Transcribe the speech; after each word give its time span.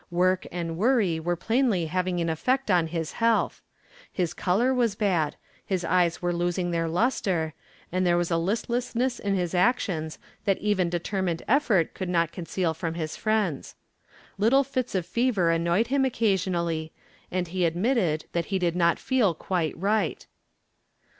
Work 0.09 0.47
and 0.51 0.77
worry 0.77 1.19
were 1.19 1.35
plainly 1.35 1.85
having 1.85 2.19
an 2.19 2.27
effect 2.31 2.71
on 2.71 2.87
his 2.87 3.11
health. 3.11 3.61
His 4.11 4.33
color 4.33 4.73
was 4.73 4.95
bad, 4.95 5.35
his 5.63 5.85
eyes 5.85 6.23
were 6.23 6.33
losing 6.33 6.71
their 6.71 6.87
lustre, 6.87 7.53
and 7.91 8.03
there 8.03 8.17
was 8.17 8.31
a 8.31 8.37
listlessness 8.37 9.19
in 9.19 9.35
his 9.35 9.53
actions 9.53 10.17
that 10.45 10.57
even 10.57 10.89
determined 10.89 11.43
effort 11.47 11.93
could 11.93 12.09
not 12.09 12.31
conceal 12.31 12.73
from 12.73 12.95
his 12.95 13.15
friends. 13.15 13.75
Little 14.39 14.63
fits 14.63 14.95
of 14.95 15.05
fever 15.05 15.51
annoyed 15.51 15.85
him 15.93 16.03
occasionally 16.03 16.91
and 17.29 17.49
he 17.49 17.63
admitted 17.63 18.25
that 18.31 18.45
he 18.45 18.57
did 18.57 18.75
not 18.75 18.97
feel 18.97 19.35
quite 19.35 19.77
right. 19.77 20.25